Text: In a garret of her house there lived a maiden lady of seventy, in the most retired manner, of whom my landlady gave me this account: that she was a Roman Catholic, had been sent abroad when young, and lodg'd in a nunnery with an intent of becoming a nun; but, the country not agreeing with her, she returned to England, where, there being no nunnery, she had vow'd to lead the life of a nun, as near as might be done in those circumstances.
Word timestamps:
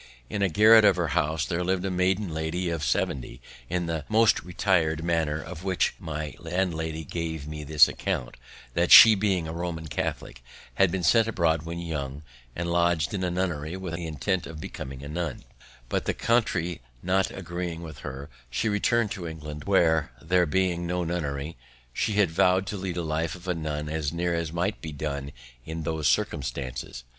In 0.31 0.41
a 0.41 0.49
garret 0.49 0.83
of 0.83 0.95
her 0.95 1.09
house 1.09 1.45
there 1.45 1.63
lived 1.63 1.85
a 1.85 1.91
maiden 1.91 2.33
lady 2.33 2.69
of 2.71 2.83
seventy, 2.83 3.39
in 3.69 3.85
the 3.85 4.03
most 4.09 4.41
retired 4.41 5.03
manner, 5.03 5.39
of 5.39 5.59
whom 5.61 5.75
my 5.99 6.33
landlady 6.39 7.03
gave 7.03 7.47
me 7.47 7.63
this 7.63 7.87
account: 7.87 8.35
that 8.73 8.89
she 8.91 9.13
was 9.15 9.47
a 9.47 9.53
Roman 9.53 9.87
Catholic, 9.87 10.41
had 10.73 10.91
been 10.91 11.03
sent 11.03 11.27
abroad 11.27 11.61
when 11.65 11.77
young, 11.77 12.23
and 12.55 12.71
lodg'd 12.71 13.13
in 13.13 13.23
a 13.23 13.29
nunnery 13.29 13.77
with 13.77 13.93
an 13.93 13.99
intent 14.01 14.47
of 14.47 14.59
becoming 14.59 15.03
a 15.03 15.07
nun; 15.07 15.43
but, 15.87 16.05
the 16.05 16.15
country 16.15 16.81
not 17.03 17.29
agreeing 17.29 17.83
with 17.83 17.99
her, 17.99 18.27
she 18.49 18.69
returned 18.69 19.11
to 19.11 19.27
England, 19.27 19.65
where, 19.65 20.11
there 20.19 20.47
being 20.47 20.87
no 20.87 21.03
nunnery, 21.03 21.57
she 21.93 22.13
had 22.13 22.31
vow'd 22.31 22.65
to 22.65 22.75
lead 22.75 22.95
the 22.95 23.03
life 23.03 23.35
of 23.35 23.47
a 23.47 23.53
nun, 23.53 23.87
as 23.87 24.11
near 24.11 24.33
as 24.33 24.51
might 24.51 24.81
be 24.81 24.91
done 24.91 25.31
in 25.63 25.83
those 25.83 26.07
circumstances. 26.07 27.03